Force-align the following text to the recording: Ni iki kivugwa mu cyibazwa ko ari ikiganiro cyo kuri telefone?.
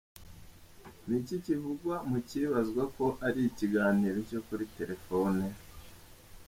Ni 1.07 1.15
iki 1.21 1.35
kivugwa 1.45 1.95
mu 2.09 2.17
cyibazwa 2.27 2.83
ko 2.95 3.05
ari 3.27 3.39
ikiganiro 3.49 4.17
cyo 4.29 4.39
kuri 4.47 4.63
telefone?. 4.77 5.43